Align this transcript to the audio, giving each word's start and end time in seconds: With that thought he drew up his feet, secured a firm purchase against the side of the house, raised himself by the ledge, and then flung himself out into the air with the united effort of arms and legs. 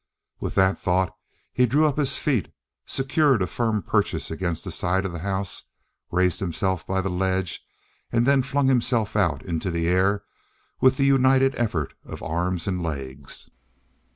With 0.39 0.55
that 0.55 0.79
thought 0.79 1.15
he 1.53 1.67
drew 1.67 1.85
up 1.85 1.99
his 1.99 2.17
feet, 2.17 2.51
secured 2.87 3.43
a 3.43 3.45
firm 3.45 3.83
purchase 3.83 4.31
against 4.31 4.63
the 4.63 4.71
side 4.71 5.05
of 5.05 5.11
the 5.11 5.19
house, 5.19 5.61
raised 6.09 6.39
himself 6.39 6.87
by 6.87 7.01
the 7.01 7.09
ledge, 7.09 7.63
and 8.11 8.25
then 8.25 8.41
flung 8.41 8.67
himself 8.67 9.15
out 9.15 9.43
into 9.45 9.69
the 9.69 9.87
air 9.87 10.23
with 10.79 10.97
the 10.97 11.05
united 11.05 11.53
effort 11.53 11.93
of 12.03 12.23
arms 12.23 12.67
and 12.67 12.81
legs. 12.81 13.47